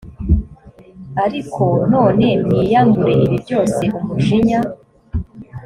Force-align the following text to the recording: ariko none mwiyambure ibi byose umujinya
ariko 1.25 1.63
none 1.93 2.27
mwiyambure 2.47 3.13
ibi 3.25 3.37
byose 3.45 3.81
umujinya 3.99 4.59